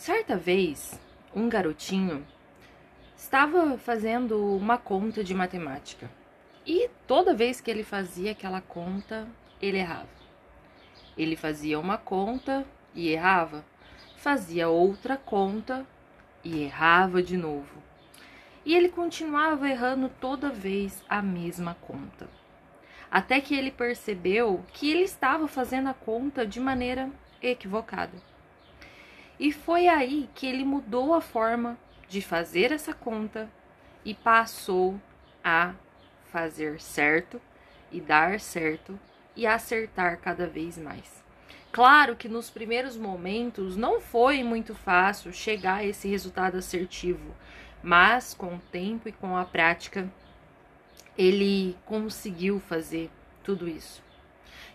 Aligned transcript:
Certa 0.00 0.34
vez, 0.34 0.98
um 1.36 1.46
garotinho 1.46 2.26
estava 3.14 3.76
fazendo 3.76 4.56
uma 4.56 4.78
conta 4.78 5.22
de 5.22 5.34
matemática 5.34 6.10
e 6.66 6.88
toda 7.06 7.34
vez 7.34 7.60
que 7.60 7.70
ele 7.70 7.84
fazia 7.84 8.32
aquela 8.32 8.62
conta, 8.62 9.28
ele 9.60 9.76
errava. 9.76 10.08
Ele 11.18 11.36
fazia 11.36 11.78
uma 11.78 11.98
conta 11.98 12.64
e 12.94 13.10
errava, 13.10 13.62
fazia 14.16 14.70
outra 14.70 15.18
conta 15.18 15.86
e 16.42 16.62
errava 16.62 17.22
de 17.22 17.36
novo. 17.36 17.82
E 18.64 18.74
ele 18.74 18.88
continuava 18.88 19.68
errando 19.68 20.10
toda 20.18 20.48
vez 20.48 21.04
a 21.10 21.20
mesma 21.20 21.74
conta. 21.74 22.26
Até 23.10 23.38
que 23.38 23.54
ele 23.54 23.70
percebeu 23.70 24.64
que 24.72 24.90
ele 24.90 25.02
estava 25.02 25.46
fazendo 25.46 25.90
a 25.90 25.94
conta 25.94 26.46
de 26.46 26.58
maneira 26.58 27.10
equivocada. 27.42 28.29
E 29.40 29.50
foi 29.50 29.88
aí 29.88 30.28
que 30.34 30.46
ele 30.46 30.66
mudou 30.66 31.14
a 31.14 31.20
forma 31.22 31.78
de 32.06 32.20
fazer 32.20 32.72
essa 32.72 32.92
conta 32.92 33.48
e 34.04 34.12
passou 34.12 35.00
a 35.42 35.72
fazer 36.30 36.78
certo 36.78 37.40
e 37.90 38.02
dar 38.02 38.38
certo 38.38 39.00
e 39.34 39.46
acertar 39.46 40.18
cada 40.18 40.46
vez 40.46 40.76
mais. 40.76 41.24
Claro 41.72 42.16
que 42.16 42.28
nos 42.28 42.50
primeiros 42.50 42.98
momentos 42.98 43.78
não 43.78 43.98
foi 43.98 44.44
muito 44.44 44.74
fácil 44.74 45.32
chegar 45.32 45.76
a 45.76 45.86
esse 45.86 46.06
resultado 46.06 46.58
assertivo, 46.58 47.34
mas 47.82 48.34
com 48.34 48.56
o 48.56 48.62
tempo 48.70 49.08
e 49.08 49.12
com 49.12 49.38
a 49.38 49.46
prática 49.46 50.12
ele 51.16 51.78
conseguiu 51.86 52.60
fazer 52.60 53.10
tudo 53.42 53.66
isso. 53.66 54.02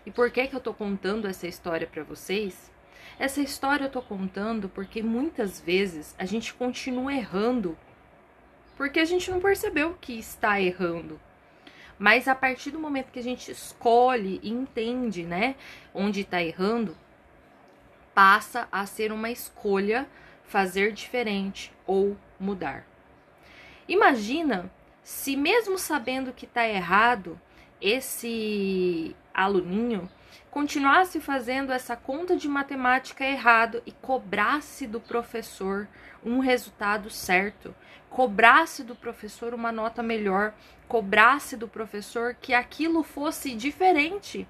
E 0.04 0.10
por 0.10 0.28
que 0.28 0.48
que 0.48 0.56
eu 0.56 0.60
tô 0.60 0.74
contando 0.74 1.28
essa 1.28 1.46
história 1.46 1.86
para 1.86 2.02
vocês? 2.02 2.74
Essa 3.18 3.40
história 3.40 3.84
eu 3.84 3.90
tô 3.90 4.02
contando 4.02 4.68
porque 4.68 5.02
muitas 5.02 5.60
vezes 5.60 6.14
a 6.18 6.24
gente 6.24 6.52
continua 6.52 7.14
errando 7.14 7.76
porque 8.76 9.00
a 9.00 9.04
gente 9.04 9.30
não 9.30 9.40
percebeu 9.40 9.96
que 10.00 10.18
está 10.18 10.60
errando. 10.60 11.18
Mas 11.98 12.28
a 12.28 12.34
partir 12.34 12.70
do 12.70 12.78
momento 12.78 13.10
que 13.10 13.18
a 13.18 13.22
gente 13.22 13.50
escolhe 13.50 14.38
e 14.42 14.50
entende, 14.50 15.22
né, 15.22 15.56
onde 15.94 16.20
está 16.20 16.42
errando, 16.42 16.94
passa 18.14 18.68
a 18.70 18.84
ser 18.84 19.12
uma 19.12 19.30
escolha 19.30 20.06
fazer 20.44 20.92
diferente 20.92 21.72
ou 21.86 22.16
mudar. 22.38 22.86
Imagina 23.88 24.70
se 25.02 25.36
mesmo 25.36 25.78
sabendo 25.78 26.32
que 26.32 26.44
está 26.44 26.68
errado, 26.68 27.40
esse 27.80 29.14
aluninho 29.34 30.08
continuasse 30.50 31.20
fazendo 31.20 31.70
essa 31.70 31.94
conta 31.94 32.34
de 32.34 32.48
matemática 32.48 33.24
errado 33.24 33.82
e 33.84 33.92
cobrasse 33.92 34.86
do 34.86 34.98
professor 34.98 35.86
um 36.24 36.38
resultado 36.38 37.10
certo, 37.10 37.74
cobrasse 38.08 38.82
do 38.82 38.94
professor 38.94 39.52
uma 39.52 39.70
nota 39.70 40.02
melhor, 40.02 40.54
cobrasse 40.88 41.56
do 41.56 41.68
professor 41.68 42.34
que 42.40 42.54
aquilo 42.54 43.02
fosse 43.02 43.54
diferente. 43.54 44.48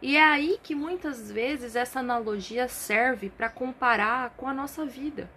E 0.00 0.16
é 0.16 0.22
aí 0.22 0.58
que 0.62 0.74
muitas 0.74 1.30
vezes 1.30 1.76
essa 1.76 2.00
analogia 2.00 2.68
serve 2.68 3.28
para 3.28 3.50
comparar 3.50 4.30
com 4.36 4.46
a 4.46 4.54
nossa 4.54 4.86
vida. 4.86 5.28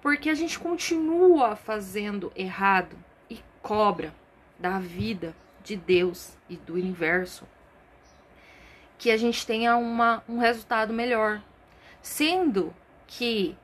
Porque 0.00 0.30
a 0.30 0.34
gente 0.34 0.58
continua 0.58 1.54
fazendo 1.54 2.32
errado 2.34 2.96
e 3.28 3.40
cobra 3.62 4.14
da 4.58 4.78
vida, 4.78 5.36
de 5.66 5.76
Deus 5.76 6.36
e 6.48 6.56
do 6.56 6.74
universo 6.74 7.44
que 8.98 9.10
a 9.10 9.16
gente 9.16 9.46
tenha 9.46 9.76
uma, 9.76 10.22
um 10.28 10.38
resultado 10.38 10.92
melhor. 10.92 11.42
Sendo 12.00 12.74
que 13.06 13.56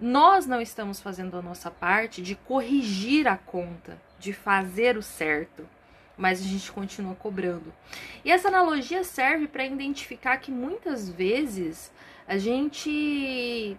nós 0.00 0.46
não 0.46 0.60
estamos 0.60 1.00
fazendo 1.00 1.36
a 1.36 1.42
nossa 1.42 1.70
parte 1.70 2.20
de 2.22 2.34
corrigir 2.34 3.28
a 3.28 3.36
conta, 3.36 4.00
de 4.18 4.32
fazer 4.32 4.96
o 4.96 5.02
certo, 5.02 5.68
mas 6.16 6.40
a 6.40 6.44
gente 6.44 6.70
continua 6.72 7.14
cobrando. 7.14 7.72
E 8.24 8.30
essa 8.30 8.48
analogia 8.48 9.04
serve 9.04 9.46
para 9.46 9.64
identificar 9.64 10.38
que 10.38 10.50
muitas 10.50 11.08
vezes 11.08 11.92
a 12.26 12.38
gente 12.38 13.76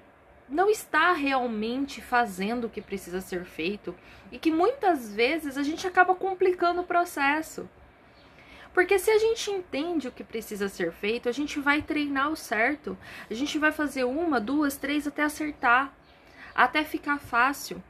não 0.48 0.70
está 0.70 1.12
realmente 1.14 2.02
fazendo 2.02 2.66
o 2.66 2.70
que 2.70 2.82
precisa 2.82 3.20
ser 3.22 3.46
feito 3.46 3.96
e 4.32 4.38
que 4.38 4.52
muitas 4.52 5.14
vezes 5.14 5.58
a 5.58 5.64
gente 5.64 5.88
acaba 5.88 6.14
complicando 6.14 6.82
o 6.82 6.86
processo. 6.86 7.68
Porque 8.74 9.00
se 9.00 9.10
a 9.10 9.18
gente 9.18 9.50
entende 9.50 10.08
o 10.08 10.12
que 10.12 10.24
precisa 10.24 10.68
ser 10.68 10.92
feito, 10.92 11.30
a 11.30 11.32
gente 11.32 11.60
vai 11.60 11.82
treinar 11.82 12.30
o 12.30 12.36
certo. 12.36 12.98
A 13.30 13.34
gente 13.34 13.58
vai 13.58 13.72
fazer 13.72 14.04
uma, 14.04 14.40
duas, 14.40 14.76
três 14.76 15.08
até 15.08 15.24
acertar, 15.24 15.94
até 16.54 16.84
ficar 16.84 17.18
fácil. 17.18 17.82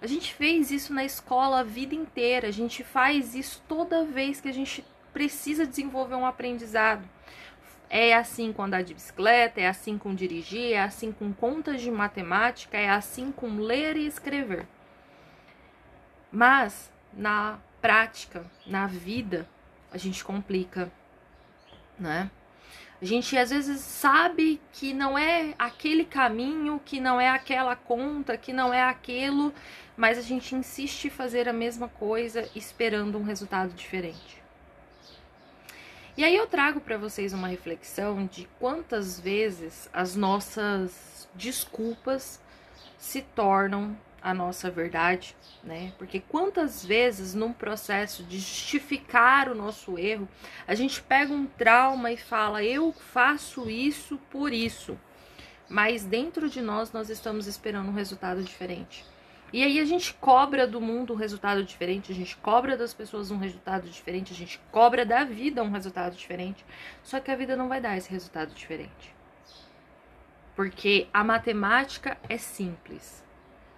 A 0.00 0.06
gente 0.06 0.34
fez 0.34 0.70
isso 0.70 0.92
na 0.92 1.04
escola 1.04 1.60
a 1.60 1.62
vida 1.62 1.94
inteira. 1.94 2.48
A 2.48 2.52
gente 2.52 2.84
faz 2.84 3.34
isso 3.34 3.62
toda 3.66 4.04
vez 4.04 4.38
que 4.38 4.48
a 4.48 4.52
gente 4.52 4.84
precisa 5.10 5.66
desenvolver 5.66 6.16
um 6.16 6.26
aprendizado. 6.26 7.08
É 7.88 8.14
assim 8.14 8.52
com 8.52 8.64
andar 8.64 8.82
de 8.82 8.94
bicicleta, 8.94 9.60
é 9.60 9.68
assim 9.68 9.96
com 9.96 10.14
dirigir, 10.14 10.72
é 10.72 10.82
assim 10.82 11.12
com 11.12 11.32
contas 11.32 11.80
de 11.80 11.90
matemática, 11.90 12.76
é 12.76 12.88
assim 12.88 13.30
com 13.30 13.58
ler 13.58 13.96
e 13.96 14.06
escrever. 14.06 14.66
Mas 16.30 16.90
na 17.12 17.58
prática, 17.80 18.44
na 18.66 18.86
vida, 18.86 19.48
a 19.92 19.96
gente 19.96 20.24
complica, 20.24 20.90
né? 21.98 22.30
A 23.00 23.04
gente 23.04 23.36
às 23.36 23.50
vezes 23.50 23.80
sabe 23.80 24.60
que 24.72 24.94
não 24.94 25.18
é 25.18 25.54
aquele 25.58 26.04
caminho, 26.04 26.80
que 26.82 26.98
não 26.98 27.20
é 27.20 27.28
aquela 27.28 27.76
conta, 27.76 28.38
que 28.38 28.52
não 28.52 28.72
é 28.72 28.82
aquilo, 28.82 29.52
mas 29.96 30.18
a 30.18 30.22
gente 30.22 30.54
insiste 30.54 31.06
em 31.06 31.10
fazer 31.10 31.48
a 31.48 31.52
mesma 31.52 31.88
coisa 31.88 32.48
esperando 32.54 33.18
um 33.18 33.22
resultado 33.22 33.72
diferente. 33.74 34.42
E 36.16 36.24
aí 36.24 36.34
eu 36.34 36.46
trago 36.46 36.80
para 36.80 36.96
vocês 36.96 37.34
uma 37.34 37.46
reflexão 37.46 38.24
de 38.24 38.48
quantas 38.58 39.20
vezes 39.20 39.86
as 39.92 40.16
nossas 40.16 41.28
desculpas 41.34 42.40
se 42.96 43.20
tornam 43.20 43.94
a 44.22 44.32
nossa 44.32 44.70
verdade, 44.70 45.36
né? 45.62 45.92
Porque 45.98 46.18
quantas 46.20 46.82
vezes 46.82 47.34
num 47.34 47.52
processo 47.52 48.24
de 48.24 48.38
justificar 48.38 49.50
o 49.50 49.54
nosso 49.54 49.98
erro, 49.98 50.26
a 50.66 50.74
gente 50.74 51.02
pega 51.02 51.34
um 51.34 51.44
trauma 51.44 52.10
e 52.10 52.16
fala: 52.16 52.64
"Eu 52.64 52.94
faço 52.94 53.68
isso 53.68 54.16
por 54.30 54.54
isso". 54.54 54.98
Mas 55.68 56.02
dentro 56.02 56.48
de 56.48 56.62
nós 56.62 56.92
nós 56.92 57.10
estamos 57.10 57.46
esperando 57.46 57.90
um 57.90 57.94
resultado 57.94 58.42
diferente. 58.42 59.04
E 59.56 59.64
aí 59.64 59.80
a 59.80 59.86
gente 59.86 60.12
cobra 60.12 60.66
do 60.66 60.82
mundo 60.82 61.14
um 61.14 61.16
resultado 61.16 61.64
diferente, 61.64 62.12
a 62.12 62.14
gente 62.14 62.36
cobra 62.36 62.76
das 62.76 62.92
pessoas 62.92 63.30
um 63.30 63.38
resultado 63.38 63.88
diferente, 63.88 64.34
a 64.34 64.36
gente 64.36 64.60
cobra 64.70 65.02
da 65.02 65.24
vida 65.24 65.62
um 65.62 65.70
resultado 65.70 66.14
diferente. 66.14 66.62
Só 67.02 67.20
que 67.20 67.30
a 67.30 67.34
vida 67.34 67.56
não 67.56 67.66
vai 67.66 67.80
dar 67.80 67.96
esse 67.96 68.10
resultado 68.10 68.52
diferente. 68.52 69.14
Porque 70.54 71.08
a 71.10 71.24
matemática 71.24 72.18
é 72.28 72.36
simples 72.36 73.24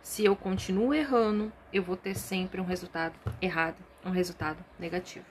se 0.03 0.25
eu 0.25 0.35
continuo 0.35 0.93
errando, 0.93 1.53
eu 1.73 1.85
vou 1.85 1.97
ter 1.97 2.17
sempre 2.17 2.61
um 2.61 2.65
resultado 2.65 3.15
errado, 3.41 3.77
um 4.05 4.11
resultado 4.11 4.59
negativo. 4.81 5.27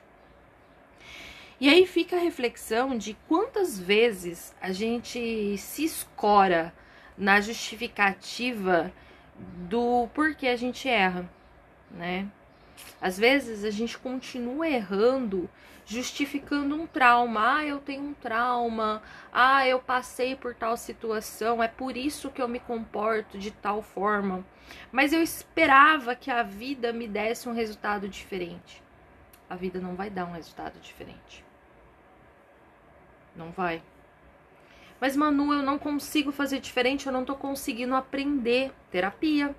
E 1.60 1.68
aí 1.68 1.86
fica 1.86 2.16
a 2.16 2.22
reflexão 2.22 2.98
de 2.98 3.18
quantas 3.28 3.78
vezes 3.78 4.56
a 4.62 4.72
gente 4.72 5.58
se 5.58 5.84
escora 5.84 6.74
na 7.18 7.42
justificativa 7.42 8.94
do 9.38 10.08
porquê 10.14 10.48
a 10.48 10.56
gente 10.56 10.88
erra, 10.88 11.30
né? 11.92 12.28
Às 13.02 13.18
vezes 13.18 13.64
a 13.64 13.72
gente 13.72 13.98
continua 13.98 14.68
errando, 14.68 15.50
justificando 15.86 16.76
um 16.76 16.86
trauma. 16.86 17.58
Ah, 17.58 17.66
eu 17.66 17.80
tenho 17.80 18.04
um 18.04 18.14
trauma. 18.14 19.02
Ah, 19.32 19.68
eu 19.68 19.80
passei 19.80 20.36
por 20.36 20.54
tal 20.54 20.78
situação. 20.78 21.62
É 21.62 21.68
por 21.68 21.96
isso 21.98 22.30
que 22.30 22.42
eu 22.42 22.48
me 22.48 22.60
comporto 22.60 23.38
de 23.38 23.52
tal 23.52 23.82
forma. 23.82 24.46
Mas 24.92 25.14
eu 25.14 25.22
esperava 25.22 26.16
que 26.16 26.30
a 26.30 26.44
vida 26.44 26.92
me 26.92 27.08
desse 27.08 27.48
um 27.48 27.54
resultado 27.54 28.08
diferente. 28.08 28.84
A 29.50 29.56
vida 29.56 29.80
não 29.80 29.96
vai 29.96 30.10
dar 30.10 30.26
um 30.26 30.34
resultado 30.34 30.80
diferente. 30.80 31.44
Não 33.36 33.52
vai. 33.52 33.82
Mas, 35.00 35.16
Manu, 35.16 35.54
eu 35.54 35.62
não 35.62 35.78
consigo 35.78 36.32
fazer 36.32 36.60
diferente, 36.60 37.08
eu 37.08 37.14
não 37.14 37.24
tô 37.24 37.36
conseguindo 37.36 37.96
aprender. 37.96 38.72
Terapia. 38.92 39.56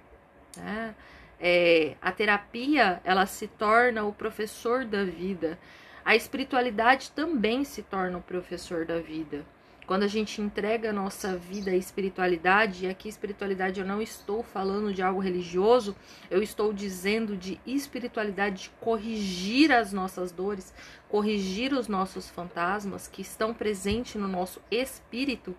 Né? 0.57 0.95
É, 1.41 1.97
a 2.03 2.11
terapia, 2.11 3.01
ela 3.05 3.27
se 3.27 3.47
torna 3.47 4.05
o 4.05 4.13
professor 4.13 4.85
da 4.85 5.05
vida. 5.05 5.59
A 6.05 6.17
espiritualidade 6.17 7.13
também 7.13 7.65
se 7.65 7.83
torna 7.83 8.19
o 8.19 8.23
professor 8.23 8.85
da 8.85 8.99
vida. 8.99 9.45
Quando 9.89 10.03
a 10.03 10.07
gente 10.07 10.43
entrega 10.43 10.91
a 10.91 10.93
nossa 10.93 11.35
vida 11.35 11.71
à 11.71 11.75
espiritualidade, 11.75 12.85
e 12.85 12.91
aqui 12.91 13.09
espiritualidade 13.09 13.81
eu 13.81 13.87
não 13.87 14.03
estou 14.03 14.43
falando 14.43 14.93
de 14.93 15.01
algo 15.01 15.19
religioso, 15.19 15.97
eu 16.31 16.43
estou 16.43 16.75
dizendo 16.75 17.35
de 17.35 17.59
espiritualidade 17.67 18.65
de 18.65 18.71
corrigir 18.83 19.73
as 19.73 19.91
nossas 19.91 20.31
dores, 20.31 20.75
corrigir 21.09 21.73
os 21.73 21.89
nossos 21.89 22.29
fantasmas 22.29 23.09
que 23.09 23.23
estão 23.23 23.55
presentes 23.55 24.17
no 24.17 24.29
nosso 24.29 24.61
espírito, 24.71 25.57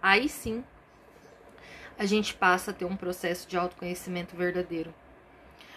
aí 0.00 0.28
sim 0.28 0.62
a 1.98 2.06
gente 2.06 2.34
passa 2.34 2.70
a 2.70 2.74
ter 2.74 2.84
um 2.84 2.94
processo 2.94 3.48
de 3.48 3.56
autoconhecimento 3.56 4.36
verdadeiro. 4.36 4.94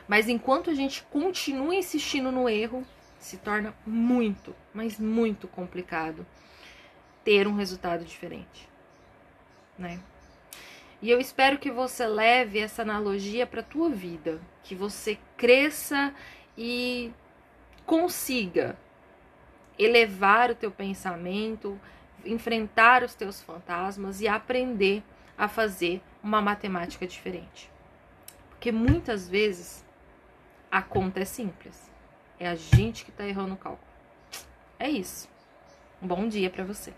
Mas 0.07 0.29
enquanto 0.29 0.69
a 0.69 0.75
gente 0.75 1.01
continua 1.09 1.73
insistindo 1.73 2.31
no 2.31 2.47
erro, 2.47 2.85
se 3.17 3.37
torna 3.37 3.73
muito, 3.83 4.55
mas 4.75 4.99
muito 4.99 5.47
complicado 5.47 6.23
ter 7.29 7.47
um 7.47 7.53
resultado 7.53 8.03
diferente, 8.03 8.67
né? 9.77 9.99
E 10.99 11.11
eu 11.11 11.19
espero 11.19 11.59
que 11.59 11.69
você 11.69 12.07
leve 12.07 12.57
essa 12.57 12.81
analogia 12.81 13.45
para 13.45 13.61
tua 13.61 13.87
vida, 13.87 14.41
que 14.63 14.73
você 14.73 15.15
cresça 15.37 16.11
e 16.57 17.13
consiga 17.85 18.75
elevar 19.77 20.49
o 20.49 20.55
teu 20.55 20.71
pensamento, 20.71 21.79
enfrentar 22.25 23.03
os 23.03 23.13
teus 23.13 23.43
fantasmas 23.43 24.21
e 24.21 24.27
aprender 24.27 25.03
a 25.37 25.47
fazer 25.47 26.01
uma 26.23 26.41
matemática 26.41 27.05
diferente. 27.05 27.69
Porque 28.49 28.71
muitas 28.71 29.29
vezes 29.29 29.85
a 30.71 30.81
conta 30.81 31.19
é 31.19 31.25
simples. 31.25 31.91
É 32.39 32.49
a 32.49 32.55
gente 32.55 33.05
que 33.05 33.11
está 33.11 33.23
errando 33.27 33.53
o 33.53 33.57
cálculo. 33.57 33.87
É 34.79 34.89
isso. 34.89 35.29
Um 36.01 36.07
bom 36.07 36.27
dia 36.27 36.49
para 36.49 36.63
você. 36.63 36.91